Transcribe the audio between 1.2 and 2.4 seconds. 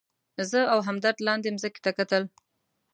لاندې مځکې ته کتل.